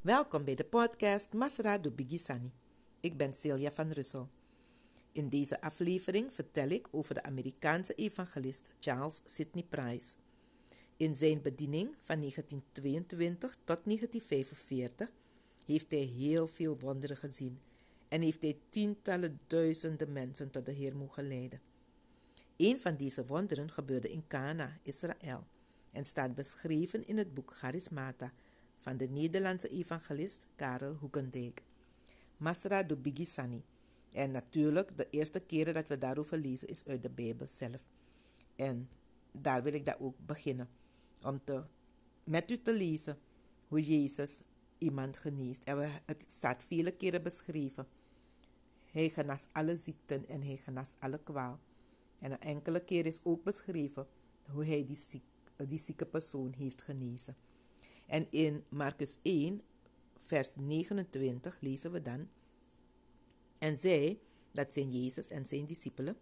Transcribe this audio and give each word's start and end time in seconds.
Welkom 0.00 0.44
bij 0.44 0.54
de 0.54 0.64
podcast 0.64 1.32
Masra 1.32 1.78
do 1.78 1.90
Bigisani. 1.90 2.52
Ik 3.00 3.16
ben 3.16 3.34
Celia 3.34 3.70
van 3.72 3.90
Russel. 3.90 4.28
In 5.12 5.28
deze 5.28 5.60
aflevering 5.60 6.32
vertel 6.32 6.68
ik 6.68 6.88
over 6.90 7.14
de 7.14 7.22
Amerikaanse 7.22 7.94
evangelist 7.94 8.70
Charles 8.78 9.22
Sidney 9.24 9.64
Price. 9.68 10.14
In 10.96 11.14
zijn 11.14 11.42
bediening 11.42 11.94
van 11.98 12.18
1922 12.18 13.56
tot 13.64 13.78
1945 13.84 15.10
heeft 15.66 15.90
hij 15.90 16.00
heel 16.00 16.46
veel 16.46 16.78
wonderen 16.78 17.16
gezien 17.16 17.60
en 18.08 18.20
heeft 18.20 18.42
hij 18.42 18.58
tientallen 18.68 19.40
duizenden 19.46 20.12
mensen 20.12 20.50
tot 20.50 20.66
de 20.66 20.72
Heer 20.72 20.96
mogen 20.96 21.28
leiden. 21.28 21.60
Een 22.56 22.80
van 22.80 22.96
deze 22.96 23.26
wonderen 23.26 23.70
gebeurde 23.70 24.10
in 24.10 24.24
Cana, 24.28 24.78
Israël, 24.82 25.46
en 25.92 26.04
staat 26.04 26.34
beschreven 26.34 27.06
in 27.06 27.18
het 27.18 27.34
boek 27.34 27.54
Charismata 27.54 28.32
van 28.80 28.96
de 28.96 29.08
Nederlandse 29.08 29.68
evangelist 29.68 30.46
Karel 30.54 30.94
Hoekendijk. 30.94 31.62
Masra 32.36 32.82
do 32.82 32.96
Bigisani. 32.96 33.64
En 34.12 34.30
natuurlijk, 34.30 34.96
de 34.96 35.10
eerste 35.10 35.40
keren 35.40 35.74
dat 35.74 35.88
we 35.88 35.98
daarover 35.98 36.38
lezen 36.38 36.68
is 36.68 36.82
uit 36.86 37.02
de 37.02 37.10
Bijbel 37.10 37.46
zelf. 37.46 37.82
En 38.56 38.88
daar 39.32 39.62
wil 39.62 39.72
ik 39.72 39.84
daar 39.84 40.00
ook 40.00 40.16
beginnen. 40.26 40.68
Om 41.22 41.40
te, 41.44 41.62
met 42.24 42.50
u 42.50 42.62
te 42.62 42.74
lezen 42.74 43.18
hoe 43.68 43.82
Jezus 43.82 44.42
iemand 44.78 45.16
geneest. 45.16 45.64
En 45.64 45.76
we, 45.76 45.88
het 46.06 46.24
staat 46.28 46.64
vele 46.64 46.90
keren 46.90 47.22
beschreven. 47.22 47.86
Hij 48.90 49.10
genas 49.10 49.48
alle 49.52 49.76
ziekten 49.76 50.28
en 50.28 50.42
hij 50.42 50.56
genas 50.56 50.94
alle 50.98 51.18
kwaal. 51.18 51.58
En 52.18 52.32
een 52.32 52.40
enkele 52.40 52.84
keer 52.84 53.06
is 53.06 53.20
ook 53.22 53.44
beschreven 53.44 54.06
hoe 54.50 54.64
hij 54.64 54.86
die, 54.86 55.22
die 55.66 55.78
zieke 55.78 56.06
persoon 56.06 56.52
heeft 56.56 56.82
genezen. 56.82 57.36
En 58.10 58.30
in 58.30 58.64
Marcus 58.68 59.18
1, 59.22 59.60
vers 60.16 60.56
29 60.56 61.60
lezen 61.60 61.92
we 61.92 62.02
dan. 62.02 62.28
En 63.58 63.76
zij, 63.76 64.20
dat 64.52 64.72
zijn 64.72 64.90
Jezus 64.90 65.28
en 65.28 65.46
zijn 65.46 65.64
discipelen, 65.64 66.16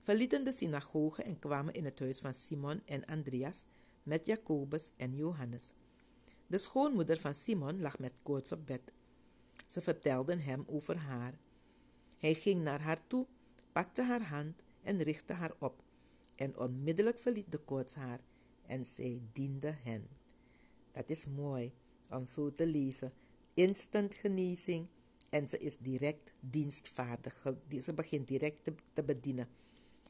verlieten 0.00 0.44
de 0.44 0.52
synagoge 0.52 1.22
en 1.22 1.38
kwamen 1.38 1.74
in 1.74 1.84
het 1.84 1.98
huis 1.98 2.20
van 2.20 2.34
Simon 2.34 2.82
en 2.84 3.04
Andreas 3.04 3.64
met 4.02 4.26
Jacobus 4.26 4.90
en 4.96 5.16
Johannes. 5.16 5.72
De 6.46 6.58
schoonmoeder 6.58 7.18
van 7.18 7.34
Simon 7.34 7.80
lag 7.80 7.98
met 7.98 8.20
koorts 8.22 8.52
op 8.52 8.66
bed. 8.66 8.92
Ze 9.66 9.80
vertelden 9.80 10.40
hem 10.40 10.64
over 10.66 10.96
haar. 10.96 11.38
Hij 12.16 12.34
ging 12.34 12.62
naar 12.62 12.80
haar 12.80 13.06
toe, 13.06 13.26
pakte 13.72 14.02
haar 14.02 14.22
hand 14.22 14.62
en 14.82 15.02
richtte 15.02 15.32
haar 15.32 15.54
op. 15.58 15.82
En 16.36 16.58
onmiddellijk 16.58 17.18
verliet 17.18 17.52
de 17.52 17.58
koorts 17.58 17.94
haar 17.94 18.20
en 18.66 18.86
zij 18.86 19.22
diende 19.32 19.74
hen. 19.82 20.19
Dat 21.00 21.10
is 21.10 21.26
mooi 21.26 21.72
om 22.10 22.26
zo 22.26 22.52
te 22.52 22.66
lezen. 22.66 23.12
Instant 23.54 24.14
genezing 24.14 24.86
en 25.30 25.48
ze 25.48 25.58
is 25.58 25.78
direct 25.78 26.32
dienstvaardig. 26.40 27.54
Ze 27.80 27.94
begint 27.94 28.28
direct 28.28 28.70
te, 28.92 29.02
bedienen. 29.02 29.48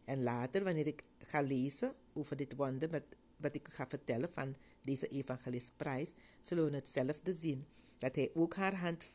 En 0.05 0.23
later, 0.23 0.65
wanneer 0.65 0.87
ik 0.87 1.05
ga 1.19 1.43
lezen 1.43 1.95
over 2.13 2.37
dit 2.37 2.57
wonder, 2.57 2.91
met, 2.91 3.05
wat 3.37 3.55
ik 3.55 3.69
ga 3.69 3.87
vertellen 3.87 4.33
van 4.33 4.57
deze 4.83 5.07
evangelist 5.07 5.73
Prijs, 5.77 6.13
zullen 6.43 6.71
we 6.71 6.77
hetzelfde 6.77 7.33
zien. 7.33 7.65
Dat 7.99 8.17
hij 8.17 8.31
ook 8.35 8.55
haar 8.55 8.77
hand 8.77 9.07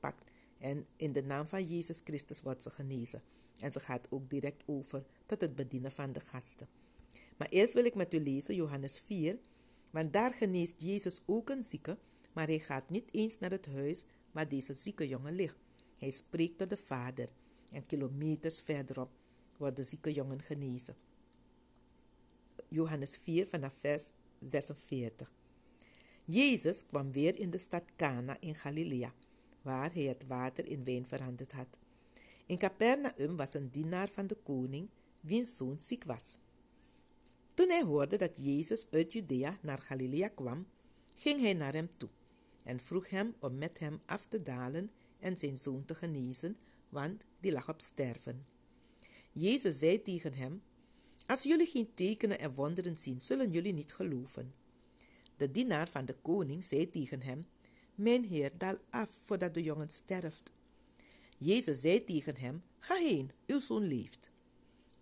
pakt 0.00 0.30
en 0.58 0.86
in 0.96 1.12
de 1.12 1.22
naam 1.22 1.46
van 1.46 1.64
Jezus 1.66 2.00
Christus 2.04 2.42
wordt 2.42 2.62
ze 2.62 2.70
genezen. 2.70 3.22
En 3.60 3.72
ze 3.72 3.80
gaat 3.80 4.06
ook 4.10 4.30
direct 4.30 4.62
over 4.66 5.04
tot 5.26 5.40
het 5.40 5.54
bedienen 5.54 5.92
van 5.92 6.12
de 6.12 6.20
gasten. 6.20 6.68
Maar 7.36 7.48
eerst 7.48 7.72
wil 7.72 7.84
ik 7.84 7.94
met 7.94 8.14
u 8.14 8.20
lezen 8.20 8.54
Johannes 8.54 9.00
4, 9.00 9.38
want 9.94 10.12
daar 10.12 10.32
geneest 10.34 10.82
Jezus 10.82 11.22
ook 11.26 11.50
een 11.50 11.62
zieke, 11.62 11.98
maar 12.32 12.46
hij 12.46 12.58
gaat 12.58 12.90
niet 12.90 13.08
eens 13.10 13.38
naar 13.38 13.50
het 13.50 13.66
huis 13.66 14.04
waar 14.32 14.48
deze 14.48 14.74
zieke 14.74 15.08
jongen 15.08 15.34
ligt. 15.34 15.56
Hij 15.98 16.10
spreekt 16.10 16.58
tot 16.58 16.70
de 16.70 16.76
vader 16.76 17.28
en 17.72 17.86
kilometers 17.86 18.60
verderop 18.60 19.10
wordt 19.56 19.76
de 19.76 19.82
zieke 19.82 20.12
jongen 20.12 20.42
genezen. 20.42 20.96
Johannes 22.68 23.16
4 23.16 23.46
vanaf 23.46 23.74
vers 23.78 24.10
46. 24.40 25.32
Jezus 26.24 26.86
kwam 26.86 27.12
weer 27.12 27.38
in 27.38 27.50
de 27.50 27.58
stad 27.58 27.84
Cana 27.96 28.36
in 28.40 28.54
Galilea, 28.54 29.12
waar 29.62 29.92
hij 29.92 30.02
het 30.02 30.26
water 30.26 30.68
in 30.68 30.84
wijn 30.84 31.06
veranderd 31.06 31.52
had. 31.52 31.78
In 32.46 32.58
Capernaum 32.58 33.36
was 33.36 33.54
een 33.54 33.70
dienaar 33.70 34.08
van 34.08 34.26
de 34.26 34.36
koning, 34.42 34.88
wiens 35.20 35.56
zoon 35.56 35.80
ziek 35.80 36.04
was. 36.04 36.36
Toen 37.54 37.68
hij 37.68 37.82
hoorde 37.82 38.16
dat 38.16 38.32
Jezus 38.36 38.86
uit 38.90 39.12
Judea 39.12 39.58
naar 39.62 39.78
Galilea 39.78 40.28
kwam, 40.28 40.66
ging 41.16 41.40
hij 41.40 41.54
naar 41.54 41.72
hem 41.72 41.88
toe 41.96 42.08
en 42.62 42.80
vroeg 42.80 43.10
hem 43.10 43.34
om 43.38 43.58
met 43.58 43.78
hem 43.78 44.00
af 44.06 44.26
te 44.26 44.42
dalen 44.42 44.90
en 45.18 45.36
zijn 45.36 45.58
zoon 45.58 45.84
te 45.84 45.94
genezen, 45.94 46.56
want 46.88 47.24
die 47.40 47.52
lag 47.52 47.68
op 47.68 47.80
sterven. 47.80 48.46
Jezus 49.32 49.78
zei 49.78 50.02
tegen 50.02 50.34
hem: 50.34 50.62
Als 51.26 51.42
jullie 51.42 51.66
geen 51.66 51.94
tekenen 51.94 52.38
en 52.38 52.54
wonderen 52.54 52.98
zien, 52.98 53.20
zullen 53.20 53.50
jullie 53.50 53.72
niet 53.72 53.92
geloven. 53.92 54.54
De 55.36 55.50
dienaar 55.50 55.88
van 55.88 56.06
de 56.06 56.14
koning 56.22 56.64
zei 56.64 56.90
tegen 56.90 57.22
hem: 57.22 57.46
Mijn 57.94 58.24
heer, 58.24 58.52
daal 58.58 58.76
af 58.90 59.10
voordat 59.22 59.54
de 59.54 59.62
jongen 59.62 59.90
sterft. 59.90 60.52
Jezus 61.38 61.80
zei 61.80 62.04
tegen 62.04 62.36
hem: 62.36 62.62
Ga 62.78 62.94
heen, 62.94 63.30
uw 63.46 63.60
zoon 63.60 63.82
leeft. 63.82 64.30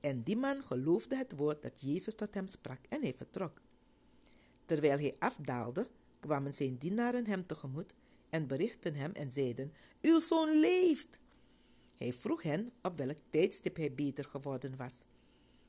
En 0.02 0.22
die 0.22 0.36
man 0.36 0.62
geloofde 0.62 1.16
het 1.16 1.36
woord 1.36 1.62
dat 1.62 1.80
Jezus 1.80 2.14
tot 2.14 2.34
hem 2.34 2.46
sprak 2.46 2.78
en 2.88 3.02
hij 3.02 3.14
vertrok. 3.14 3.60
Terwijl 4.64 4.98
hij 4.98 5.14
afdaalde, 5.18 5.88
kwamen 6.20 6.54
zijn 6.54 6.76
dienaren 6.76 7.26
hem 7.26 7.46
tegemoet 7.46 7.94
en 8.30 8.46
berichtten 8.46 8.94
hem 8.94 9.12
en 9.12 9.30
zeiden: 9.30 9.72
Uw 10.00 10.20
zoon 10.20 10.60
leeft! 10.60 11.20
Hij 11.96 12.12
vroeg 12.12 12.42
hen 12.42 12.72
op 12.82 12.96
welk 12.96 13.16
tijdstip 13.30 13.76
hij 13.76 13.94
beter 13.94 14.24
geworden 14.24 14.76
was. 14.76 15.02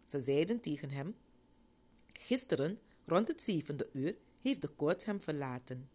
Ze 0.05 0.19
zeiden 0.19 0.59
tegen 0.59 0.89
hem: 0.89 1.15
Gisteren, 2.07 2.79
rond 3.05 3.27
het 3.27 3.41
zevende 3.41 3.89
uur, 3.91 4.15
heeft 4.41 4.61
de 4.61 4.67
koorts 4.67 5.05
hem 5.05 5.21
verlaten. 5.21 5.89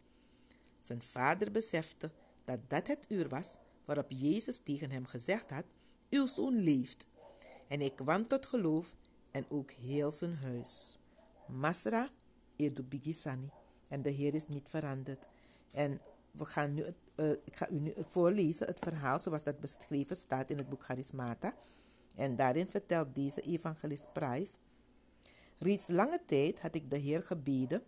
Zijn 0.79 1.03
vader 1.03 1.51
besefte 1.51 2.11
dat 2.45 2.59
dat 2.69 2.87
het 2.87 3.05
uur 3.09 3.29
was 3.29 3.57
waarop 3.85 4.11
Jezus 4.11 4.59
tegen 4.59 4.91
hem 4.91 5.07
gezegd 5.07 5.51
had: 5.51 5.65
Uw 6.11 6.27
zoon 6.27 6.55
leeft. 6.55 7.07
En 7.69 7.81
hij 7.81 7.91
kwam 7.91 8.27
tot 8.27 8.47
geloof 8.47 8.95
en 9.31 9.45
ook 9.49 9.71
heel 9.71 10.11
zijn 10.11 10.37
huis. 10.37 10.99
Masra 11.47 12.09
Edu 12.57 12.83
Bigisani. 12.83 13.51
En 13.89 14.03
de 14.03 14.11
Heer 14.11 14.35
is 14.35 14.49
niet 14.49 14.69
veranderd. 14.69 15.29
En 15.71 16.01
we 16.31 16.45
gaan 16.45 16.75
nu, 16.75 16.85
uh, 17.17 17.31
ik 17.31 17.57
ga 17.57 17.71
u 17.71 17.79
nu 17.79 17.95
voorlezen 17.97 18.67
het 18.67 18.79
verhaal 18.79 19.21
zoals 19.21 19.43
dat 19.43 19.61
beschreven 19.61 20.17
staat 20.17 20.51
in 20.51 20.57
het 20.57 20.69
boek 20.69 20.83
Charismata. 20.83 21.55
En 22.17 22.37
daarin 22.37 22.69
vertelt 22.69 23.15
deze 23.15 23.41
evangelist 23.41 24.13
Price. 24.13 24.53
Reeds 25.59 25.89
lange 25.89 26.21
tijd 26.27 26.61
had 26.61 26.75
ik 26.75 26.91
de 26.91 26.99
Heer 26.99 27.23
gebeden 27.23 27.83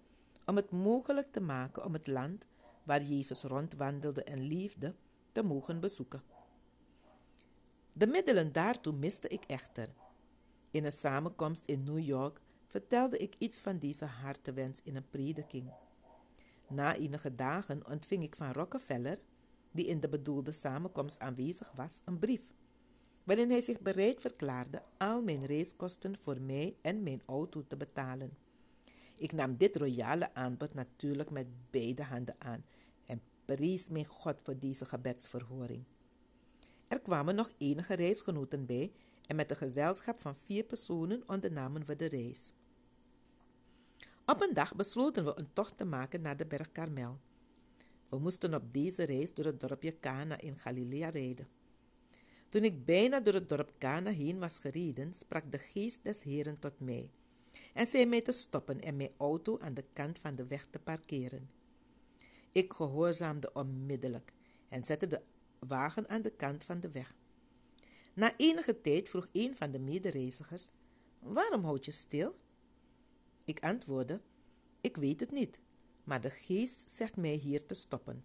om 0.47 0.57
het 0.57 0.71
mogelijk 0.71 1.33
te 1.33 1.41
maken 1.41 1.85
om 1.85 1.93
het 1.93 2.07
land 2.07 2.47
waar 2.83 3.03
Jezus 3.03 3.43
rondwandelde 3.43 4.25
en 4.25 4.41
leefde 4.41 4.95
te 5.33 5.43
mogen 5.43 5.81
bezoeken. 5.81 6.23
De 8.01 8.07
middelen 8.07 8.53
daartoe 8.53 8.93
miste 8.93 9.29
ik 9.29 9.45
echter. 9.47 9.89
In 10.71 10.85
een 10.85 10.93
samenkomst 10.93 11.65
in 11.67 11.85
New 11.85 11.99
York 11.99 12.41
vertelde 12.67 13.17
ik 13.17 13.35
iets 13.39 13.61
van 13.61 13.79
deze 13.79 14.05
hartewens 14.05 14.83
in 14.83 14.97
een 14.97 15.11
prediking. 15.11 15.71
Na 16.69 16.97
enige 16.97 17.35
dagen 17.35 17.87
ontving 17.87 18.23
ik 18.23 18.37
van 18.37 18.53
Rockefeller, 18.53 19.19
die 19.71 19.87
in 19.87 20.01
de 20.01 20.09
bedoelde 20.09 20.53
samenkomst 20.53 21.19
aanwezig 21.19 21.73
was, 21.75 22.01
een 22.05 22.19
brief, 22.19 22.43
waarin 23.25 23.51
hij 23.51 23.63
zich 23.63 23.81
bereid 23.81 24.21
verklaarde 24.21 24.83
al 24.99 25.23
mijn 25.23 25.47
reiskosten 25.47 26.17
voor 26.17 26.41
mij 26.41 26.77
en 26.83 27.03
mijn 27.03 27.23
auto 27.27 27.65
te 27.67 27.77
betalen. 27.77 28.37
Ik 29.17 29.33
nam 29.33 29.57
dit 29.57 29.77
royale 29.77 30.35
aanbod 30.35 30.75
natuurlijk 30.75 31.31
met 31.31 31.47
beide 31.71 32.03
handen 32.03 32.35
aan 32.39 32.65
en 33.07 33.23
prijs 33.45 33.89
mijn 33.89 34.07
God 34.07 34.41
voor 34.43 34.59
deze 34.59 34.85
gebedsverhoring. 34.85 35.85
Er 36.91 37.01
kwamen 37.01 37.35
nog 37.35 37.51
enige 37.59 37.95
reisgenoten 37.95 38.67
bij 38.67 38.93
en 39.27 39.37
met 39.37 39.51
een 39.51 39.57
gezelschap 39.57 40.21
van 40.21 40.37
vier 40.37 40.65
personen 40.65 41.23
ondernamen 41.27 41.85
we 41.85 41.97
de 41.97 42.07
reis. 42.07 42.53
Op 44.27 44.41
een 44.41 44.55
dag 44.55 44.77
besloten 44.77 45.25
we 45.25 45.33
een 45.39 45.53
tocht 45.53 45.77
te 45.77 45.85
maken 45.85 46.21
naar 46.21 46.37
de 46.37 46.47
berg 46.47 46.73
Karmel. 46.73 47.19
We 48.09 48.19
moesten 48.19 48.55
op 48.55 48.73
deze 48.73 49.03
reis 49.03 49.35
door 49.35 49.45
het 49.45 49.61
dorpje 49.61 49.99
Cana 50.01 50.41
in 50.41 50.59
Galilea 50.59 51.09
rijden. 51.09 51.49
Toen 52.49 52.65
ik 52.65 52.85
bijna 52.85 53.21
door 53.21 53.35
het 53.35 53.49
dorp 53.49 53.73
Cana 53.79 54.11
heen 54.11 54.39
was 54.39 54.59
gereden, 54.59 55.15
sprak 55.15 55.53
de 55.53 55.59
geest 55.59 56.05
des 56.05 56.23
Heren 56.23 56.59
tot 56.59 56.81
mij 56.81 57.11
en 57.75 57.87
zei 57.87 58.07
mij 58.07 58.21
te 58.21 58.33
stoppen 58.33 58.81
en 58.81 58.97
mijn 58.97 59.13
auto 59.17 59.59
aan 59.59 59.75
de 59.75 59.85
kant 59.93 60.19
van 60.19 60.37
de 60.37 60.47
weg 60.47 60.67
te 60.71 60.79
parkeren. 60.79 61.51
Ik 62.53 62.73
gehoorzaamde 62.73 63.53
onmiddellijk 63.53 64.33
en 64.69 64.85
zette 64.85 65.07
de 65.07 65.21
wagen 65.67 66.09
aan 66.09 66.21
de 66.21 66.31
kant 66.31 66.65
van 66.65 66.81
de 66.81 66.91
weg. 66.91 67.15
Na 68.15 68.37
enige 68.37 68.81
tijd 68.81 69.09
vroeg 69.09 69.29
een 69.33 69.57
van 69.57 69.71
de 69.71 69.79
medereizigers: 69.79 70.71
Waarom 71.19 71.65
houd 71.65 71.85
je 71.85 71.91
stil? 71.91 72.35
Ik 73.45 73.61
antwoordde: 73.61 74.21
Ik 74.81 74.97
weet 74.97 75.21
het 75.21 75.31
niet, 75.31 75.61
maar 76.05 76.21
de 76.21 76.31
geest 76.31 76.91
zegt 76.91 77.17
mij 77.17 77.35
hier 77.35 77.67
te 77.67 77.75
stoppen. 77.75 78.25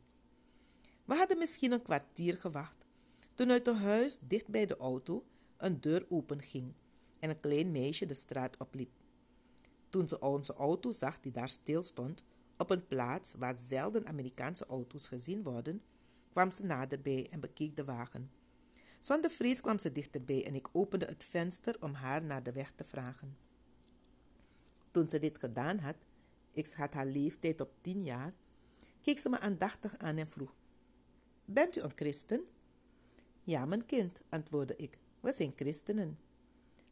We 1.06 1.16
hadden 1.16 1.38
misschien 1.38 1.72
een 1.72 1.82
kwartier 1.82 2.38
gewacht, 2.38 2.86
toen 3.34 3.52
uit 3.52 3.66
het 3.66 3.76
huis 3.78 4.20
dicht 4.20 4.48
bij 4.48 4.66
de 4.66 4.78
auto 4.78 5.26
een 5.58 5.82
deur 5.82 6.06
openging 6.10 6.74
en 7.20 7.30
een 7.30 7.40
klein 7.40 7.72
meisje 7.72 8.06
de 8.06 8.14
straat 8.14 8.58
opliep. 8.58 8.92
Toen 9.90 10.08
ze 10.08 10.20
onze 10.20 10.54
auto 10.54 10.92
zag 10.92 11.20
die 11.20 11.32
daar 11.32 11.50
stil 11.50 11.84
stond, 11.84 12.24
op 12.58 12.70
een 12.70 12.88
plaats 12.88 13.34
waar 13.34 13.56
zelden 13.58 14.08
Amerikaanse 14.08 14.66
auto's 14.66 15.08
gezien 15.08 15.44
worden, 15.44 15.82
kwam 16.36 16.52
ze 16.52 16.66
naderbij 16.66 17.28
en 17.32 17.40
bekeek 17.40 17.76
de 17.76 17.84
wagen. 17.84 18.32
Zonder 19.00 19.32
vrees 19.32 19.62
kwam 19.62 19.80
ze 19.80 19.92
dichterbij 19.92 20.46
en 20.46 20.56
ik 20.56 20.68
opende 20.72 21.06
het 21.06 21.24
venster 21.24 21.76
om 21.80 21.94
haar 21.94 22.24
naar 22.24 22.44
de 22.44 22.52
weg 22.52 22.72
te 22.72 22.84
vragen. 22.84 23.38
Toen 24.92 25.10
ze 25.10 25.20
dit 25.20 25.38
gedaan 25.38 25.78
had, 25.78 25.96
ik 26.52 26.66
schat 26.66 26.94
haar 26.94 27.06
leeftijd 27.06 27.62
op 27.62 27.72
tien 27.82 28.04
jaar, 28.04 28.34
keek 29.02 29.20
ze 29.20 29.30
me 29.30 29.40
aandachtig 29.40 29.98
aan 29.98 30.18
en 30.18 30.28
vroeg: 30.28 30.56
Bent 31.46 31.78
u 31.78 31.82
een 31.82 31.92
christen? 31.96 32.44
Ja, 33.44 33.66
mijn 33.66 33.86
kind, 33.86 34.22
antwoordde 34.30 34.76
ik. 34.76 34.98
We 35.20 35.32
zijn 35.32 35.54
christenen. 35.56 36.20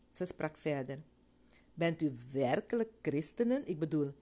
Ze 0.10 0.26
sprak 0.26 0.58
verder. 0.58 1.04
Bent 1.74 2.02
u 2.02 2.16
werkelijk 2.32 2.92
christenen? 3.02 3.66
Ik 3.68 3.80
bedoel, 3.80 4.14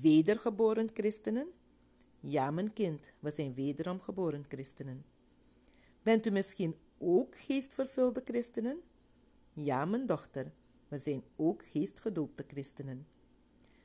wedergeboren 0.00 0.90
christenen? 0.92 1.52
Ja, 2.26 2.50
mijn 2.50 2.72
kind, 2.72 3.10
we 3.18 3.30
zijn 3.30 3.54
wederom 3.54 4.00
geboren 4.00 4.44
christenen. 4.48 5.04
Bent 6.02 6.26
u 6.26 6.30
misschien 6.30 6.76
ook 6.98 7.36
geestvervulde 7.38 8.22
christenen? 8.24 8.80
Ja, 9.52 9.84
mijn 9.84 10.06
dochter, 10.06 10.52
we 10.88 10.98
zijn 10.98 11.22
ook 11.36 11.64
geestgedoopte 11.64 12.44
christenen. 12.46 13.06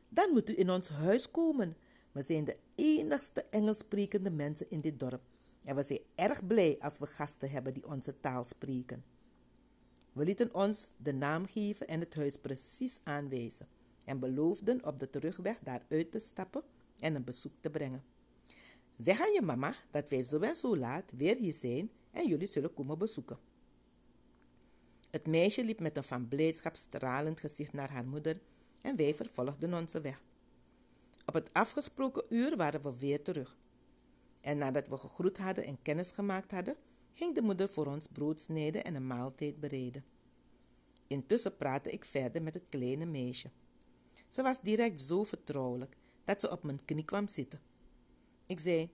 Dan 0.10 0.30
moet 0.34 0.50
u 0.50 0.58
in 0.58 0.70
ons 0.70 0.90
huis 0.90 1.32
komen. 1.32 1.78
We 2.12 2.22
zijn 2.22 2.44
de 2.44 2.58
enigste 2.76 3.44
Engels 3.44 3.78
sprekende 3.78 4.32
mensen 4.32 4.70
in 4.70 4.82
dit 4.82 5.00
dorp. 5.00 5.22
En 5.64 5.76
we 5.76 5.84
zijn 5.84 6.02
erg 6.16 6.46
blij 6.46 6.78
als 6.80 7.00
we 7.00 7.06
gasten 7.06 7.50
hebben 7.50 7.74
die 7.74 7.88
onze 7.88 8.20
taal 8.20 8.46
spreken. 8.46 9.04
We 10.14 10.26
lieten 10.26 10.54
ons 10.54 10.88
de 10.98 11.14
naam 11.14 11.46
geven 11.46 11.88
en 11.88 12.00
het 12.00 12.16
huis 12.16 12.38
precies 12.38 13.00
aanwijzen 13.04 13.68
en 14.06 14.20
beloofden 14.20 14.86
op 14.86 15.00
de 15.00 15.10
terugweg 15.10 15.60
daaruit 15.60 16.12
te 16.12 16.20
stappen 16.20 16.64
en 17.00 17.16
een 17.16 17.24
bezoek 17.24 17.54
te 17.62 17.70
brengen. 17.70 18.04
Zeg 19.00 19.22
aan 19.22 19.34
je 19.34 19.42
mama 19.42 19.76
dat 19.92 20.10
wij 20.10 20.24
zo 20.24 20.40
en 20.40 20.56
zo 20.56 20.78
laat 20.78 21.12
weer 21.16 21.38
hier 21.38 21.54
zijn 21.54 21.92
en 22.12 22.28
jullie 22.28 22.48
zullen 22.48 22.74
komen 22.74 22.98
bezoeken. 22.98 23.40
Het 25.10 25.28
meisje 25.28 25.64
liep 25.64 25.80
met 25.80 25.98
een 25.98 26.04
van 26.04 26.28
blijdschap 26.28 26.76
stralend 26.76 27.40
gezicht 27.40 27.74
naar 27.74 27.92
haar 27.92 28.06
moeder 28.06 28.40
en 28.82 28.96
wij 28.96 29.16
vervolgden 29.16 29.74
onze 29.74 30.02
weg. 30.02 30.22
Op 31.26 31.34
het 31.34 31.54
afgesproken 31.54 32.24
uur 32.30 32.58
waren 32.58 32.82
we 32.82 32.98
weer 32.98 33.24
terug. 33.24 33.58
En 34.42 34.58
nadat 34.58 34.88
we 34.88 34.98
gegroet 34.98 35.38
hadden 35.38 35.66
en 35.66 35.82
kennis 35.82 36.12
gemaakt 36.12 36.52
hadden, 36.52 36.76
ging 37.12 37.36
de 37.36 37.42
moeder 37.42 37.70
voor 37.70 37.86
ons 37.86 38.08
brood 38.08 38.40
snijden 38.40 38.84
en 38.84 38.96
een 38.96 39.08
maaltijd 39.08 39.60
bereiden. 39.60 40.04
Intussen 41.08 41.58
praatte 41.58 41.92
ik 41.92 42.06
verder 42.06 42.42
met 42.42 42.54
het 42.54 42.66
kleine 42.70 43.06
meisje. 43.06 43.50
Ze 44.28 44.42
was 44.42 44.62
direct 44.62 45.02
zo 45.02 45.24
vertrouwelijk 45.24 45.98
dat 46.24 46.42
ze 46.42 46.52
op 46.52 46.64
mijn 46.64 46.86
knie 46.86 47.06
kwam 47.06 47.28
zitten. 47.28 47.69
Ik 48.50 48.60
zei: 48.60 48.90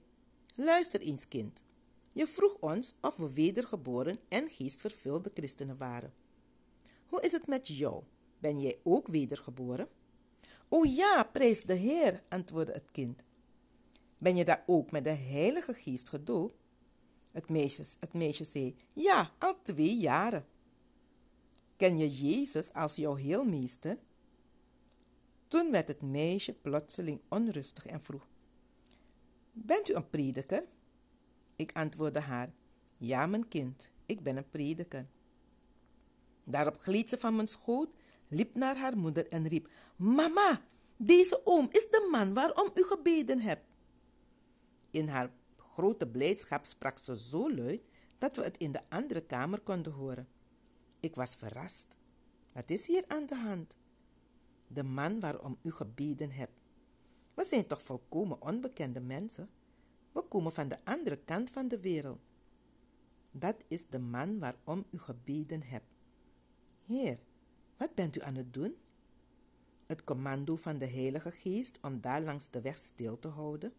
Luister 0.55 1.01
eens, 1.01 1.27
kind. 1.27 1.63
Je 2.11 2.27
vroeg 2.27 2.57
ons 2.59 2.95
of 3.01 3.15
we 3.15 3.33
wedergeboren 3.33 4.19
en 4.27 4.49
geestvervulde 4.49 5.31
christenen 5.33 5.77
waren. 5.77 6.13
Hoe 7.05 7.21
is 7.21 7.31
het 7.31 7.47
met 7.47 7.67
jou? 7.67 8.03
Ben 8.39 8.61
jij 8.61 8.79
ook 8.83 9.07
wedergeboren? 9.07 9.87
O 10.69 10.83
ja, 10.83 11.29
prijs 11.31 11.63
de 11.63 11.73
Heer, 11.73 12.23
antwoordde 12.29 12.73
het 12.73 12.91
kind. 12.91 13.23
Ben 14.17 14.35
je 14.35 14.45
daar 14.45 14.63
ook 14.65 14.91
met 14.91 15.03
de 15.03 15.09
Heilige 15.09 15.73
Geest 15.73 16.09
gedoopt? 16.09 16.55
Het 17.31 17.49
meisje, 17.49 17.85
het 17.99 18.13
meisje 18.13 18.43
zei, 18.43 18.75
ja, 18.93 19.31
al 19.39 19.61
twee 19.61 19.97
jaren. 19.97 20.45
Ken 21.75 21.97
je 21.97 22.09
Jezus 22.09 22.73
als 22.73 22.95
jouw 22.95 23.15
heelmeester? 23.15 23.97
Toen 25.47 25.71
werd 25.71 25.87
het 25.87 26.01
meisje 26.01 26.53
plotseling 26.53 27.19
onrustig 27.29 27.85
en 27.85 28.01
vroeg, 28.01 28.27
Bent 29.57 29.89
u 29.89 29.93
een 29.93 30.09
prediker? 30.09 30.63
Ik 31.55 31.71
antwoordde 31.73 32.19
haar, 32.19 32.53
ja 32.97 33.25
mijn 33.25 33.47
kind, 33.47 33.91
ik 34.05 34.23
ben 34.23 34.37
een 34.37 34.49
prediker. 34.49 35.07
Daarop 36.43 36.77
gleed 36.77 37.09
ze 37.09 37.17
van 37.17 37.35
mijn 37.35 37.47
schoot, 37.47 37.95
liep 38.27 38.55
naar 38.55 38.77
haar 38.77 38.97
moeder 38.97 39.27
en 39.27 39.47
riep, 39.47 39.69
Mama, 39.95 40.61
deze 40.97 41.41
oom 41.45 41.67
is 41.71 41.89
de 41.89 42.07
man 42.11 42.33
waarom 42.33 42.71
u 42.73 42.83
gebeden 42.83 43.39
hebt. 43.39 43.65
In 44.91 45.07
haar 45.07 45.31
grote 45.55 46.07
blijdschap 46.07 46.65
sprak 46.65 46.97
ze 46.97 47.17
zo 47.17 47.53
luid 47.55 47.81
dat 48.17 48.35
we 48.35 48.43
het 48.43 48.57
in 48.57 48.71
de 48.71 48.81
andere 48.89 49.21
kamer 49.21 49.59
konden 49.59 49.93
horen. 49.93 50.27
Ik 50.99 51.15
was 51.15 51.35
verrast. 51.35 51.95
Wat 52.51 52.69
is 52.69 52.85
hier 52.87 53.03
aan 53.07 53.25
de 53.25 53.35
hand? 53.35 53.75
De 54.67 54.83
man 54.83 55.19
waarom 55.19 55.57
u 55.61 55.71
gebeden 55.71 56.31
hebt. 56.31 56.54
We 57.35 57.43
zijn 57.43 57.67
toch 57.67 57.81
volkomen 57.81 58.41
onbekende 58.41 58.99
mensen? 58.99 59.49
We 60.11 60.21
komen 60.21 60.53
van 60.53 60.67
de 60.67 60.77
andere 60.83 61.17
kant 61.25 61.49
van 61.49 61.67
de 61.67 61.79
wereld. 61.81 62.19
Dat 63.31 63.55
is 63.67 63.87
de 63.87 63.99
man 63.99 64.39
waarom 64.39 64.85
u 64.91 64.97
gebeden 64.97 65.63
hebt. 65.63 65.85
Heer, 66.85 67.19
wat 67.77 67.95
bent 67.95 68.17
u 68.17 68.21
aan 68.21 68.35
het 68.35 68.53
doen? 68.53 68.75
Het 69.85 70.03
commando 70.03 70.55
van 70.55 70.77
de 70.77 70.87
Heilige 70.87 71.31
Geest 71.31 71.77
om 71.81 72.01
daar 72.01 72.21
langs 72.21 72.49
de 72.49 72.61
weg 72.61 72.77
stil 72.77 73.19
te 73.19 73.27
houden 73.27 73.73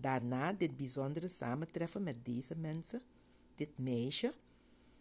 Daarna 0.00 0.52
dit 0.52 0.76
bijzondere 0.76 1.28
samentreffen 1.28 2.02
met 2.02 2.24
deze 2.24 2.56
mensen, 2.56 3.02
dit 3.54 3.78
meisje, 3.78 4.34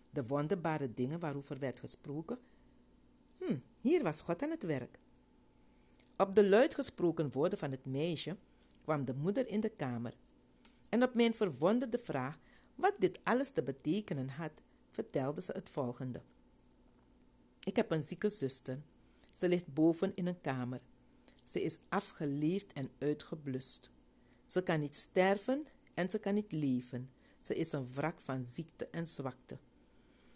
de 0.09 0.27
wonderbare 0.27 0.93
dingen 0.93 1.19
waarover 1.19 1.59
werd 1.59 1.79
gesproken. 1.79 2.39
Hm, 3.37 3.57
hier 3.79 4.03
was 4.03 4.21
God 4.21 4.43
aan 4.43 4.49
het 4.49 4.63
werk. 4.63 4.99
Op 6.21 6.35
de 6.35 6.49
luid 6.49 6.75
gesproken 6.75 7.31
woorden 7.31 7.59
van 7.59 7.71
het 7.71 7.85
meisje 7.85 8.37
kwam 8.83 9.05
de 9.05 9.13
moeder 9.13 9.47
in 9.47 9.59
de 9.59 9.69
kamer. 9.69 10.13
En 10.89 11.03
op 11.03 11.13
mijn 11.13 11.33
verwonderde 11.33 11.99
vraag 11.99 12.39
wat 12.75 12.93
dit 12.97 13.19
alles 13.23 13.51
te 13.51 13.63
betekenen 13.63 14.29
had, 14.29 14.51
vertelde 14.89 15.41
ze 15.41 15.51
het 15.51 15.69
volgende. 15.69 16.21
Ik 17.63 17.75
heb 17.75 17.91
een 17.91 18.03
zieke 18.03 18.29
zuster. 18.29 18.81
Ze 19.33 19.47
ligt 19.47 19.73
boven 19.73 20.15
in 20.15 20.27
een 20.27 20.41
kamer. 20.41 20.81
Ze 21.43 21.61
is 21.63 21.79
afgeleefd 21.89 22.73
en 22.73 22.91
uitgeblust. 22.97 23.89
Ze 24.45 24.63
kan 24.63 24.79
niet 24.79 24.95
sterven 24.95 25.65
en 25.93 26.09
ze 26.09 26.19
kan 26.19 26.33
niet 26.33 26.51
leven. 26.51 27.11
Ze 27.39 27.55
is 27.55 27.71
een 27.71 27.93
wrak 27.93 28.19
van 28.21 28.43
ziekte 28.43 28.87
en 28.87 29.07
zwakte. 29.07 29.57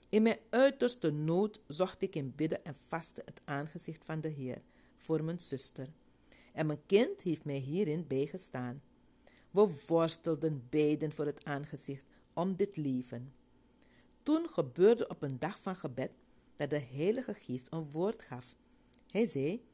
In 0.10 0.22
mijn 0.22 0.40
uiterste 0.50 1.12
nood 1.12 1.62
zocht 1.68 2.02
ik 2.02 2.16
in 2.16 2.36
bidden 2.36 2.66
en 2.66 2.76
vasten 2.88 3.24
het 3.26 3.42
aangezicht 3.46 4.06
van 4.06 4.22
de 4.22 4.30
Heer 4.30 4.62
voor 5.04 5.24
mijn 5.24 5.40
zuster. 5.40 5.88
En 6.54 6.66
mijn 6.66 6.86
kind 6.86 7.22
heeft 7.22 7.46
mij 7.46 7.58
hierin 7.58 8.08
bijgestaan. 8.08 8.82
We 9.52 9.84
worstelden 9.88 10.68
beiden 10.70 11.12
voor 11.12 11.26
het 11.26 11.44
aangezicht 11.44 12.06
om 12.34 12.56
dit 12.56 12.78
leven. 12.78 13.34
Toen 14.24 14.50
gebeurde 14.50 15.08
op 15.08 15.22
een 15.22 15.40
dag 15.40 15.60
van 15.60 15.76
gebed 15.76 16.12
dat 16.56 16.70
de 16.70 16.80
Heilige 16.80 17.34
Geest 17.34 17.68
een 17.70 17.92
woord 17.92 18.22
gaf. 18.22 18.56
Hij 19.12 19.26
zei: 19.26 19.66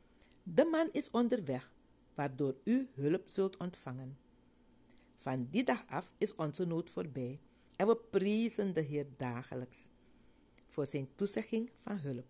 De 0.43 0.65
man 0.65 0.89
is 0.91 1.11
onderweg, 1.11 1.73
waardoor 2.13 2.55
u 2.63 2.89
hulp 2.93 3.27
zult 3.27 3.57
ontvangen. 3.57 4.17
Van 5.17 5.47
die 5.49 5.63
dag 5.63 5.87
af 5.87 6.13
is 6.17 6.35
onze 6.35 6.65
nood 6.65 6.89
voorbij 6.89 7.39
en 7.75 7.87
we 7.87 7.95
prezen 7.95 8.73
de 8.73 8.81
Heer 8.81 9.07
dagelijks 9.17 9.87
voor 10.67 10.85
zijn 10.85 11.09
toezegging 11.15 11.71
van 11.79 11.97
hulp. 11.97 12.25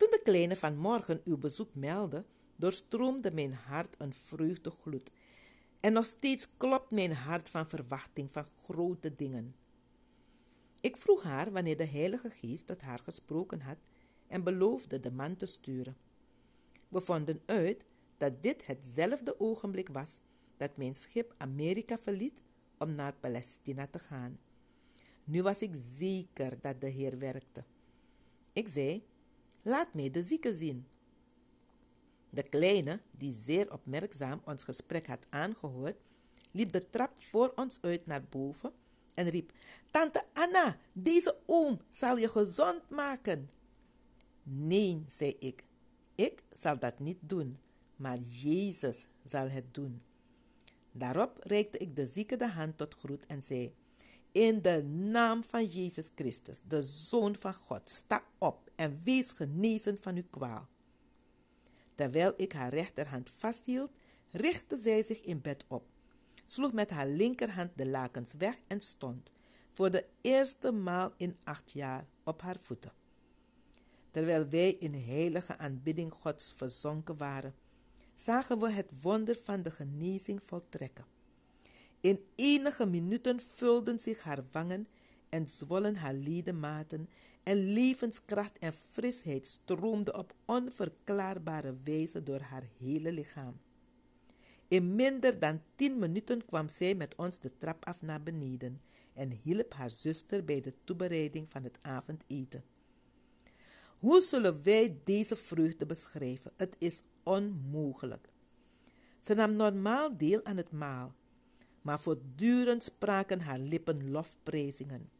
Toen 0.00 0.10
de 0.10 0.20
kleine 0.22 0.56
van 0.56 0.76
morgen 0.76 1.20
uw 1.24 1.38
bezoek 1.38 1.74
meldde, 1.74 2.24
doorstroomde 2.56 3.32
mijn 3.32 3.52
hart 3.52 3.94
een 3.98 4.12
vreugdegloed. 4.12 5.10
En 5.80 5.92
nog 5.92 6.06
steeds 6.06 6.48
klopt 6.56 6.90
mijn 6.90 7.12
hart 7.12 7.48
van 7.48 7.66
verwachting 7.68 8.30
van 8.30 8.44
grote 8.44 9.14
dingen. 9.14 9.54
Ik 10.80 10.96
vroeg 10.96 11.22
haar 11.22 11.52
wanneer 11.52 11.76
de 11.76 11.86
Heilige 11.86 12.30
Geest 12.30 12.66
tot 12.66 12.80
haar 12.80 12.98
gesproken 12.98 13.60
had 13.60 13.76
en 14.26 14.44
beloofde 14.44 15.00
de 15.00 15.10
man 15.10 15.36
te 15.36 15.46
sturen. 15.46 15.96
We 16.88 17.00
vonden 17.00 17.42
uit 17.46 17.84
dat 18.16 18.42
dit 18.42 18.66
hetzelfde 18.66 19.40
ogenblik 19.40 19.88
was 19.88 20.18
dat 20.56 20.76
mijn 20.76 20.94
schip 20.94 21.34
Amerika 21.36 21.98
verliet 21.98 22.42
om 22.78 22.94
naar 22.94 23.14
Palestina 23.20 23.86
te 23.86 23.98
gaan. 23.98 24.38
Nu 25.24 25.42
was 25.42 25.62
ik 25.62 25.74
zeker 25.74 26.58
dat 26.60 26.80
de 26.80 26.88
Heer 26.88 27.18
werkte. 27.18 27.64
Ik 28.52 28.68
zei: 28.68 29.08
Laat 29.62 29.94
mij 29.94 30.10
de 30.10 30.22
zieke 30.22 30.54
zien. 30.54 30.86
De 32.30 32.42
kleine, 32.42 33.00
die 33.10 33.32
zeer 33.32 33.72
opmerkzaam 33.72 34.40
ons 34.44 34.64
gesprek 34.64 35.06
had 35.06 35.26
aangehoord, 35.28 35.96
liep 36.50 36.72
de 36.72 36.90
trap 36.90 37.22
voor 37.22 37.52
ons 37.56 37.78
uit 37.80 38.06
naar 38.06 38.24
boven 38.24 38.72
en 39.14 39.28
riep: 39.28 39.52
Tante 39.90 40.24
Anna, 40.32 40.78
deze 40.92 41.36
oom 41.46 41.80
zal 41.88 42.16
je 42.16 42.28
gezond 42.28 42.90
maken. 42.90 43.50
Nee, 44.42 45.04
zei 45.08 45.36
ik, 45.38 45.64
ik 46.14 46.42
zal 46.52 46.78
dat 46.78 46.98
niet 46.98 47.18
doen, 47.20 47.58
maar 47.96 48.18
Jezus 48.18 49.06
zal 49.24 49.48
het 49.48 49.74
doen. 49.74 50.02
Daarop 50.92 51.38
reikte 51.40 51.78
ik 51.78 51.96
de 51.96 52.06
zieke 52.06 52.36
de 52.36 52.48
hand 52.48 52.78
tot 52.78 52.94
groet 52.94 53.26
en 53.26 53.42
zei: 53.42 53.74
In 54.32 54.62
de 54.62 54.82
naam 54.84 55.44
van 55.44 55.64
Jezus 55.64 56.10
Christus, 56.14 56.60
de 56.68 56.82
Zoon 56.82 57.36
van 57.36 57.54
God, 57.54 57.90
sta 57.90 58.24
op 58.38 58.70
en 58.74 59.00
wees 59.04 59.32
genezen 59.32 59.98
van 59.98 60.16
uw 60.16 60.28
kwaal. 60.30 60.68
Terwijl 61.94 62.32
ik 62.36 62.52
haar 62.52 62.74
rechterhand 62.74 63.30
vasthield, 63.30 63.90
richtte 64.30 64.76
zij 64.76 65.02
zich 65.02 65.20
in 65.20 65.40
bed 65.40 65.64
op, 65.68 65.86
sloeg 66.46 66.72
met 66.72 66.90
haar 66.90 67.06
linkerhand 67.06 67.70
de 67.76 67.86
lakens 67.86 68.34
weg 68.34 68.56
en 68.66 68.80
stond, 68.80 69.32
voor 69.72 69.90
de 69.90 70.06
eerste 70.20 70.72
maal 70.72 71.12
in 71.16 71.36
acht 71.44 71.72
jaar, 71.72 72.06
op 72.24 72.42
haar 72.42 72.58
voeten. 72.58 72.92
Terwijl 74.10 74.48
wij 74.48 74.70
in 74.70 74.94
heilige 74.94 75.58
aanbidding 75.58 76.12
Gods 76.12 76.52
verzonken 76.52 77.16
waren, 77.16 77.54
zagen 78.14 78.58
we 78.58 78.70
het 78.70 79.02
wonder 79.02 79.36
van 79.44 79.62
de 79.62 79.70
genezing 79.70 80.42
voltrekken. 80.42 81.04
In 82.00 82.20
enige 82.34 82.86
minuten 82.86 83.40
vulden 83.40 83.98
zich 83.98 84.22
haar 84.22 84.44
wangen 84.52 84.86
en 85.28 85.48
zwollen 85.48 85.96
haar 85.96 86.14
ledematen 86.14 87.08
en 87.42 87.72
levenskracht 87.72 88.58
en 88.58 88.72
frisheid 88.72 89.46
stroomde 89.46 90.18
op 90.18 90.34
onverklaarbare 90.44 91.74
wijze 91.84 92.22
door 92.22 92.40
haar 92.40 92.64
hele 92.78 93.12
lichaam. 93.12 93.60
In 94.68 94.94
minder 94.94 95.38
dan 95.38 95.62
tien 95.74 95.98
minuten 95.98 96.46
kwam 96.46 96.68
zij 96.68 96.94
met 96.94 97.14
ons 97.16 97.40
de 97.40 97.56
trap 97.56 97.84
af 97.84 98.02
naar 98.02 98.22
beneden 98.22 98.80
en 99.12 99.30
hielp 99.30 99.72
haar 99.72 99.90
zuster 99.90 100.44
bij 100.44 100.60
de 100.60 100.74
toebereiding 100.84 101.50
van 101.50 101.64
het 101.64 101.78
avondeten. 101.82 102.64
Hoe 103.98 104.20
zullen 104.20 104.62
wij 104.62 105.00
deze 105.04 105.36
vreugde 105.36 105.86
beschrijven? 105.86 106.52
Het 106.56 106.76
is 106.78 107.02
onmogelijk. 107.22 108.28
Ze 109.20 109.34
nam 109.34 109.56
normaal 109.56 110.16
deel 110.16 110.44
aan 110.44 110.56
het 110.56 110.72
maal, 110.72 111.14
maar 111.82 112.00
voortdurend 112.00 112.82
spraken 112.82 113.40
haar 113.40 113.58
lippen 113.58 114.10
lofprijzingen. 114.10 115.10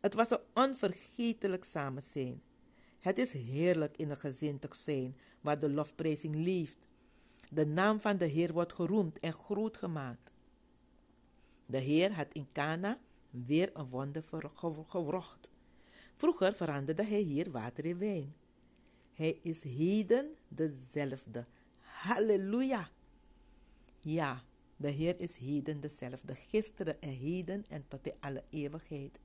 Het 0.00 0.14
was 0.14 0.30
een 0.30 0.40
onvergetelijk 0.54 1.64
samen 1.64 2.02
zijn. 2.02 2.42
Het 2.98 3.18
is 3.18 3.32
heerlijk 3.32 3.96
in 3.96 4.10
een 4.10 4.16
gezin 4.16 4.58
te 4.58 4.68
zijn 4.70 5.16
waar 5.40 5.58
de 5.58 5.70
lofprijzing 5.70 6.34
leeft. 6.34 6.86
De 7.50 7.66
naam 7.66 8.00
van 8.00 8.16
de 8.16 8.26
Heer 8.26 8.52
wordt 8.52 8.72
geroemd 8.72 9.18
en 9.20 9.32
groot 9.32 9.76
gemaakt. 9.76 10.32
De 11.66 11.78
Heer 11.78 12.12
had 12.12 12.32
in 12.32 12.48
Cana 12.52 12.98
weer 13.30 13.70
een 13.72 13.86
wonder 13.86 14.24
gewrocht. 14.86 15.50
Vroeger 16.14 16.54
veranderde 16.54 17.04
hij 17.04 17.20
hier 17.20 17.50
water 17.50 17.86
in 17.86 17.98
wijn. 17.98 18.34
Hij 19.12 19.38
is 19.42 19.62
heden 19.62 20.34
dezelfde. 20.48 21.46
Halleluja! 21.78 22.90
Ja, 24.00 24.44
de 24.82 24.90
Heer 24.90 25.20
is 25.20 25.36
heden 25.36 25.80
dezelfde, 25.80 26.34
gisteren 26.34 27.00
en 27.00 27.08
heden 27.08 27.64
en 27.68 27.84
tot 27.88 28.04
de 28.04 28.14
alle 28.20 28.42
eeuwigheid. 28.50 29.18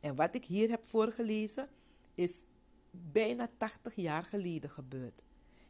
En 0.00 0.14
wat 0.14 0.34
ik 0.34 0.44
hier 0.44 0.68
heb 0.68 0.84
voorgelezen 0.84 1.68
is 2.14 2.44
bijna 2.90 3.50
80 3.56 3.94
jaar 3.94 4.22
geleden 4.22 4.70
gebeurd. 4.70 5.22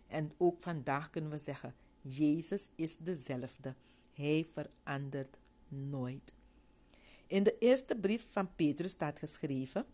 En 0.07 0.33
ook 0.37 0.63
vandaag 0.63 1.11
kunnen 1.11 1.31
we 1.31 1.39
zeggen, 1.39 1.75
Jezus 2.01 2.69
is 2.77 2.97
dezelfde. 2.97 3.75
Hij 4.13 4.47
verandert 4.53 5.39
nooit. 5.69 6.35
In 7.27 7.43
de 7.43 7.59
eerste 7.59 7.97
brief 7.97 8.27
van 8.31 8.55
Petrus 8.55 8.91
staat 8.91 9.19
geschreven: 9.19 9.87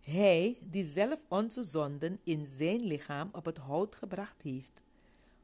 Hij 0.00 0.58
die 0.60 0.84
zelf 0.84 1.24
onze 1.28 1.62
zonden 1.62 2.18
in 2.24 2.46
zijn 2.46 2.80
lichaam 2.80 3.28
op 3.32 3.44
het 3.44 3.58
hout 3.58 3.94
gebracht 3.94 4.42
heeft, 4.42 4.82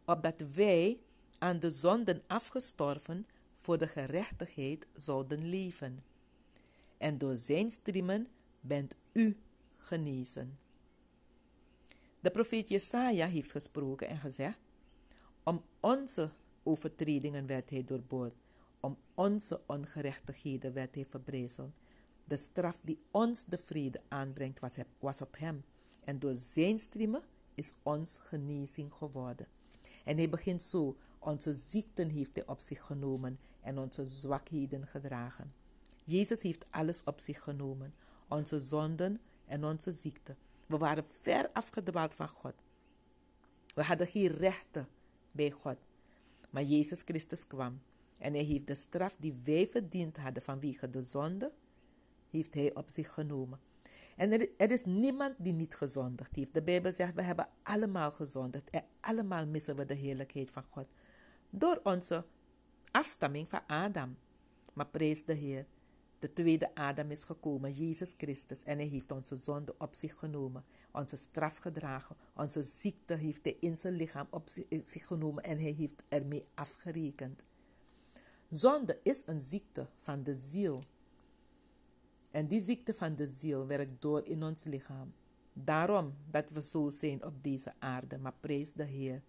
opdat 0.05 0.45
wij 0.55 0.99
aan 1.41 1.61
de 1.61 1.71
zonden 1.71 2.23
afgestorven 2.27 3.27
voor 3.53 3.79
de 3.79 3.87
gerechtigheid 3.87 4.87
zouden 4.95 5.49
leven. 5.49 6.05
En 6.99 7.19
door 7.19 7.37
zijn 7.37 7.71
striemen 7.71 8.29
bent 8.61 8.95
u 9.13 9.37
genezen. 9.77 10.59
De 12.21 12.31
profeet 12.31 12.69
Jesaja 12.69 13.27
heeft 13.27 13.51
gesproken 13.51 14.09
en 14.09 14.19
gezegd: 14.19 14.59
Om 15.43 15.65
onze 15.81 16.31
overtredingen 16.63 17.47
werd 17.47 17.71
hij 17.71 17.85
doorboord, 17.85 18.35
om 18.81 18.99
onze 19.15 19.61
ongerechtigheden 19.67 20.73
werd 20.73 20.95
hij 20.95 21.05
verbrezeld. 21.05 21.73
De 22.25 22.37
straf 22.37 22.81
die 22.85 22.99
ons 23.11 23.45
de 23.45 23.59
vrede 23.59 24.01
aanbrengt 24.09 24.61
was 24.99 25.21
op 25.21 25.37
hem. 25.39 25.65
En 26.05 26.19
door 26.19 26.35
zijn 26.35 26.79
striemen 26.79 27.23
is 27.55 27.73
ons 27.83 28.19
genezing 28.19 28.93
geworden. 28.93 29.47
En 30.11 30.17
hij 30.17 30.29
begint 30.29 30.63
zo: 30.63 30.97
Onze 31.19 31.55
ziekten 31.55 32.09
heeft 32.09 32.35
hij 32.35 32.47
op 32.47 32.61
zich 32.61 32.83
genomen 32.83 33.39
en 33.61 33.79
onze 33.79 34.07
zwakheden 34.07 34.87
gedragen. 34.87 35.53
Jezus 36.05 36.43
heeft 36.43 36.67
alles 36.71 37.05
op 37.05 37.21
zich 37.21 37.43
genomen: 37.43 37.95
onze 38.29 38.61
zonden 38.61 39.21
en 39.47 39.65
onze 39.65 39.93
ziekte. 39.93 40.37
We 40.67 40.77
waren 40.79 41.05
ver 41.07 41.51
afgedwaald 41.53 42.15
van 42.15 42.29
God. 42.29 42.55
We 43.75 43.83
hadden 43.83 44.07
geen 44.07 44.27
rechten 44.27 44.89
bij 45.33 45.51
God. 45.51 45.77
Maar 46.51 46.63
Jezus 46.63 47.03
Christus 47.03 47.47
kwam 47.47 47.81
en 48.19 48.33
hij 48.33 48.45
heeft 48.45 48.67
de 48.67 48.75
straf 48.75 49.17
die 49.19 49.41
wij 49.45 49.67
verdiend 49.67 50.17
hadden 50.17 50.43
vanwege 50.43 50.91
de 50.91 51.03
zonde, 51.03 51.53
heeft 52.31 52.55
hij 52.55 52.75
op 52.75 52.89
zich 52.89 53.13
genomen. 53.13 53.61
En 54.21 54.33
er, 54.57 54.71
is 54.71 54.85
niemand 54.85 55.35
die 55.39 55.53
niet 55.53 55.75
gezondigd 55.75 56.37
heeft. 56.37 56.55
De 56.55 56.63
Bijbel 56.63 56.93
zegt, 56.93 57.15
we 57.15 57.23
hebben 57.23 57.49
allemaal 57.63 58.11
gezondigd 58.11 58.71
en 58.71 58.85
allemaal 59.01 59.47
missen 59.47 59.77
we 59.77 59.87
de 59.87 59.95
heerlijkheid 59.95 60.51
van 60.51 60.63
God. 60.63 60.87
Door 61.51 61.81
onze 61.83 62.25
afstamming 62.91 63.49
van 63.49 63.61
Adam. 63.67 64.17
Maar 64.73 64.87
prijs 64.87 65.25
de 65.25 65.33
Heer. 65.33 65.67
De 66.19 66.33
tweede 66.33 66.75
Adam 66.75 67.11
is 67.11 67.25
gekomen, 67.25 67.73
Jezus 67.73 68.15
Christus, 68.17 68.63
en 68.63 68.79
hij 68.79 68.87
heeft 68.87 69.11
onze 69.11 69.37
zonde 69.37 69.75
op 69.79 69.95
zich 69.95 70.19
genomen, 70.19 70.65
onze 70.93 71.17
straf 71.17 71.57
gedragen, 71.57 72.17
onze 72.35 72.63
ziekte 72.63 73.15
heeft 73.15 73.45
hij 73.45 73.57
in 73.61 73.77
zijn 73.77 73.95
lichaam 73.95 74.27
op 74.31 74.49
zich 74.87 75.07
genomen 75.07 75.43
en 75.43 75.59
hij 75.59 75.73
heeft 75.73 76.05
ermee 76.09 76.45
afgerekend. 76.55 77.45
Zonde 78.51 78.99
is 79.03 79.23
een 79.27 79.41
ziekte 79.41 79.89
van 79.97 80.23
de 80.23 80.35
ziel. 80.35 80.83
En 82.31 82.47
die 82.47 82.61
ziekte 82.61 82.95
van 82.95 83.15
de 83.15 83.27
ziel 83.27 83.67
werkt 83.67 84.03
door 84.03 84.27
in 84.27 84.43
ons 84.43 84.65
lichaam. 84.65 85.13
Daarom 85.53 86.15
dat 86.31 86.51
we 86.51 86.63
zo 86.63 86.91
zijn 86.91 87.25
op 87.25 87.43
deze 87.43 87.73
aarde, 87.79 88.19
maar 88.19 88.35
prijs 88.41 88.73
de 88.73 88.85
Heer. 88.85 89.23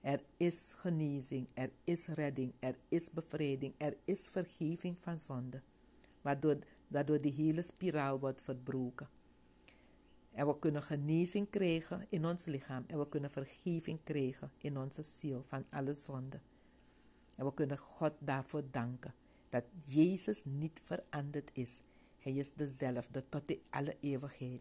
Er 0.00 0.22
is 0.36 0.74
genezing, 0.76 1.48
er 1.54 1.70
is 1.84 2.06
redding, 2.06 2.52
er 2.58 2.76
is 2.88 3.10
bevrijding, 3.10 3.74
er 3.78 3.96
is 4.04 4.28
vergeving 4.28 4.98
van 4.98 5.18
zonde 5.18 5.62
waardoor, 6.22 6.58
waardoor 6.86 7.20
die 7.20 7.32
hele 7.32 7.62
spiraal 7.62 8.18
wordt 8.18 8.42
verbroken. 8.42 9.08
En 10.32 10.46
we 10.46 10.58
kunnen 10.58 10.82
genezing 10.82 11.50
krijgen 11.50 12.06
in 12.08 12.24
ons 12.24 12.44
lichaam 12.44 12.84
en 12.86 12.98
we 12.98 13.08
kunnen 13.08 13.30
vergeving 13.30 13.98
krijgen 14.04 14.50
in 14.58 14.78
onze 14.78 15.02
ziel 15.02 15.42
van 15.42 15.64
alle 15.70 15.94
zonden. 15.94 16.42
En 17.36 17.44
we 17.44 17.54
kunnen 17.54 17.78
God 17.78 18.12
daarvoor 18.18 18.62
danken 18.70 19.14
dat 19.48 19.64
Jezus 19.84 20.44
niet 20.44 20.80
veranderd 20.82 21.50
is. 21.52 21.80
Hij 22.22 22.32
is 22.32 22.52
dezelfde 22.54 23.24
tot 23.28 23.48
de 23.48 23.60
alle 23.70 23.94
eeuwigheid. 24.00 24.60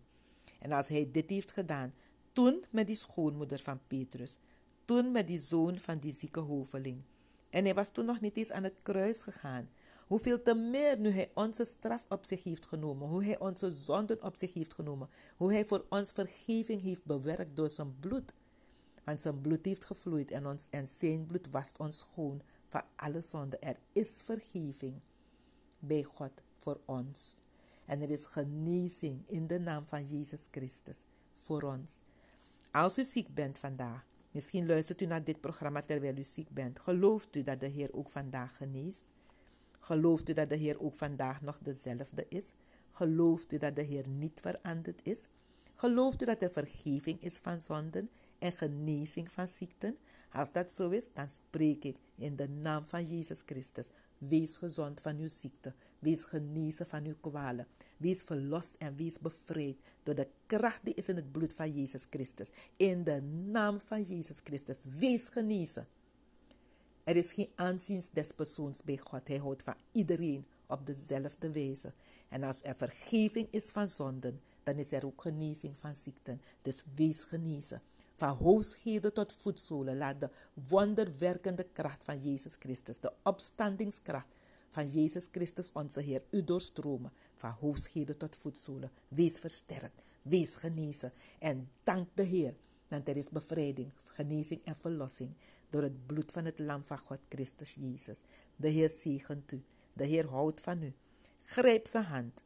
En 0.60 0.72
als 0.72 0.88
hij 0.88 1.10
dit 1.12 1.30
heeft 1.30 1.51
gedaan, 1.51 1.94
toen 2.34 2.63
met 2.70 2.88
die 2.88 2.96
schoonmoeder 2.96 3.60
van 3.60 3.80
Petrus, 3.88 4.38
toen 4.86 5.12
met 5.12 5.27
die 5.27 5.39
zoon 5.39 5.80
van 5.80 5.98
die 5.98 6.12
zieke 6.12 6.39
hoveling. 6.39 7.03
En 7.50 7.63
hij 7.63 7.74
was 7.74 7.89
toen 7.89 8.06
nog 8.06 8.22
niet 8.22 8.38
eens 8.38 8.51
aan 8.51 8.63
het 8.63 8.80
kruis 8.82 9.22
gegaan. 9.22 9.70
Hoeveel 10.08 10.41
te 10.41 10.53
meer 10.53 11.00
nu 11.00 11.10
Hij 11.10 11.32
onze 11.34 11.65
straf 11.65 12.06
op 12.10 12.25
zich 12.25 12.44
heeft 12.44 12.65
genomen. 12.65 13.08
Hoe 13.08 13.24
Hij 13.24 13.39
onze 13.39 13.72
zonden 13.72 14.24
op 14.24 14.36
zich 14.38 14.53
heeft 14.53 14.74
genomen. 14.74 15.10
Hoe 15.38 15.51
Hij 15.51 15.65
voor 15.65 15.86
ons 15.89 16.12
vergeving 16.12 16.82
heeft 16.82 17.06
bewerkt 17.06 17.56
door 17.56 17.70
zijn 17.70 18.00
bloed. 18.00 18.34
Want 19.03 19.22
zijn 19.22 19.41
bloed 19.41 19.65
heeft 19.65 19.86
gevloeid 19.86 20.32
en, 20.32 20.48
ons, 20.48 20.68
en 20.70 20.88
zijn 20.88 21.25
bloed 21.25 21.50
wast 21.50 21.77
ons 21.77 22.00
schoon 22.00 22.41
van 22.68 22.82
alle 22.96 23.22
zonden. 23.22 23.62
Er 23.62 23.77
is 23.91 24.22
vergeving 24.24 24.94
bij 25.80 26.03
God 26.03 26.32
voor 26.56 26.80
ons. 26.86 27.39
En 27.85 28.01
er 28.01 28.09
is 28.09 28.25
genezing 28.25 29.29
in 29.29 29.47
de 29.47 29.59
naam 29.59 29.88
van 29.88 30.05
Jezus 30.05 30.47
Christus 30.51 31.03
voor 31.33 31.61
ons. 31.61 32.00
Als 32.71 32.97
u 32.97 33.03
ziek 33.03 33.33
bent 33.33 33.57
vandaag, 33.57 34.05
misschien 34.31 34.65
luistert 34.65 35.01
u 35.01 35.05
naar 35.05 35.23
dit 35.23 35.41
programma 35.41 35.81
terwijl 35.81 36.17
u 36.17 36.23
ziek 36.23 36.50
bent, 36.50 36.79
gelooft 36.79 37.35
u 37.35 37.43
dat 37.43 37.59
de 37.59 37.67
Heer 37.67 37.93
ook 37.93 38.09
vandaag 38.09 38.57
geneest? 38.57 39.05
Gelooft 39.79 40.29
u 40.29 40.33
dat 40.33 40.50
de 40.50 40.55
Heer 40.55 40.81
ook 40.81 40.95
vandaag 40.95 41.41
nog 41.41 41.59
dezelfde 41.61 42.25
is? 42.29 42.53
Gelooft 42.89 43.51
u 43.51 43.57
dat 43.57 43.75
de 43.75 43.81
Heer 43.81 44.09
niet 44.09 44.39
veranderd 44.39 45.00
is? 45.03 45.27
Gelooft 45.73 46.21
u 46.21 46.25
dat 46.25 46.41
er 46.41 46.50
vergeving 46.50 47.21
is 47.21 47.38
van 47.38 47.59
zonden 47.59 48.09
en 48.39 48.51
genezing 48.51 49.31
van 49.31 49.47
ziekten? 49.47 49.97
Als 50.31 50.51
dat 50.51 50.71
zo 50.71 50.89
is, 50.89 51.13
dan 51.13 51.29
spreek 51.29 51.83
ik 51.83 51.97
in 52.15 52.35
de 52.35 52.50
naam 52.50 52.85
van 52.85 53.05
Jezus 53.05 53.41
Christus. 53.45 53.88
Wees 54.17 54.57
gezond 54.57 55.01
van 55.01 55.17
uw 55.17 55.27
ziekte. 55.27 55.73
Wees 56.01 56.24
genezen 56.24 56.86
van 56.86 57.05
uw 57.05 57.15
kwalen. 57.22 57.67
Wees 57.98 58.22
verlost 58.22 58.75
en 58.77 58.96
wees 58.96 59.20
bevrijd 59.20 59.75
door 60.03 60.15
de 60.15 60.27
kracht 60.46 60.79
die 60.84 60.93
is 60.93 61.08
in 61.08 61.15
het 61.15 61.31
bloed 61.31 61.53
van 61.53 61.72
Jezus 61.72 62.08
Christus. 62.10 62.50
In 62.75 63.03
de 63.03 63.22
naam 63.51 63.81
van 63.81 64.01
Jezus 64.01 64.39
Christus. 64.43 64.77
Wees 64.98 65.29
genezen. 65.29 65.88
Er 67.03 67.15
is 67.15 67.31
geen 67.31 67.50
aanzien 67.55 68.03
des 68.13 68.31
persoons 68.31 68.84
bij 68.84 68.98
God. 68.98 69.27
Hij 69.27 69.38
houdt 69.38 69.63
van 69.63 69.75
iedereen 69.91 70.46
op 70.67 70.86
dezelfde 70.86 71.51
wijze. 71.51 71.93
En 72.29 72.43
als 72.43 72.60
er 72.62 72.75
vergeving 72.75 73.48
is 73.51 73.65
van 73.65 73.88
zonden, 73.88 74.41
dan 74.63 74.75
is 74.75 74.91
er 74.91 75.05
ook 75.05 75.22
genezing 75.22 75.77
van 75.77 75.96
ziekten. 75.96 76.41
Dus 76.62 76.84
wees 76.96 77.24
genezen. 77.24 77.81
Van 78.15 78.36
hoofdheden 78.36 79.13
tot 79.13 79.34
voetzolen 79.34 79.98
laat 79.98 80.20
de 80.20 80.29
wonderwerkende 80.67 81.67
kracht 81.74 82.03
van 82.03 82.22
Jezus 82.22 82.55
Christus, 82.60 83.00
de 83.00 83.13
opstandingskracht 83.24 84.36
van 84.71 84.87
Jezus 84.87 85.27
Christus 85.31 85.71
onze 85.71 86.01
Heer, 86.01 86.23
u 86.29 86.43
doorstromen. 86.43 87.11
Van 87.35 87.51
hoofdheden 87.51 88.17
tot 88.17 88.37
voetzolen. 88.37 88.91
Wees 89.07 89.39
versterkt, 89.39 90.03
wees 90.21 90.55
genezen 90.55 91.11
en 91.39 91.69
dank 91.83 92.07
de 92.13 92.23
Heer, 92.23 92.55
want 92.87 93.07
er 93.07 93.17
is 93.17 93.29
bevrijding, 93.29 93.91
genezing 94.03 94.63
en 94.63 94.75
verlossing 94.75 95.33
door 95.69 95.81
het 95.81 96.05
bloed 96.05 96.31
van 96.31 96.45
het 96.45 96.59
lam 96.59 96.83
van 96.83 96.97
God 96.97 97.19
Christus 97.29 97.75
Jezus. 97.79 98.21
De 98.55 98.69
Heer 98.69 98.89
zegent 98.89 99.51
u, 99.51 99.63
de 99.93 100.05
Heer 100.05 100.27
houdt 100.27 100.61
van 100.61 100.83
u. 100.83 100.93
Grijp 101.43 101.87
zijn 101.87 102.03
hand 102.03 102.43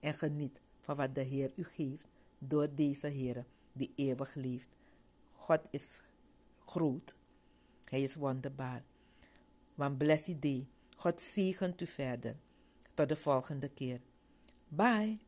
en 0.00 0.14
geniet 0.14 0.60
van 0.80 0.96
wat 0.96 1.14
de 1.14 1.22
Heer 1.22 1.52
u 1.54 1.64
geeft 1.64 2.06
door 2.38 2.74
deze 2.74 3.06
Heer 3.06 3.44
die 3.72 3.92
eeuwig 3.96 4.34
leeft. 4.34 4.68
God 5.32 5.60
is 5.70 6.02
groot. 6.64 7.16
Hij 7.84 8.02
is 8.02 8.14
wonderbaar. 8.14 8.84
Want 9.74 9.98
blessed 9.98 10.42
day. 10.42 10.66
God 10.96 11.20
zegent 11.20 11.80
u 11.80 11.86
verder. 11.86 12.36
Tot 12.94 13.08
de 13.08 13.16
volgende 13.16 13.68
keer. 13.68 14.00
Bye. 14.68 15.18